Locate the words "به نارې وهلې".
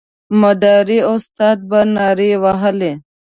1.69-2.91